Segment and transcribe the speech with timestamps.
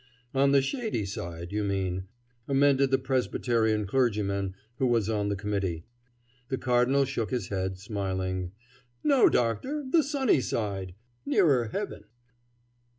[0.33, 2.05] "On the shady side, you mean,"
[2.47, 5.85] amended the Presbyterian clergyman who was on the committee.
[6.49, 8.51] The Cardinal shook his head, smiling.
[9.03, 9.85] "No, doctor!
[9.87, 12.05] The sunny side nearer heaven."